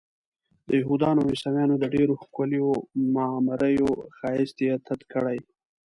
د 0.67 0.69
یهودانو 0.81 1.19
او 1.23 1.31
عیسویانو 1.33 1.75
د 1.79 1.85
ډېرو 1.95 2.13
ښکلیو 2.23 2.69
معماریو 3.13 3.89
ښایست 4.17 4.57
یې 4.67 4.73
تت 4.85 5.01
کړی. 5.13 5.37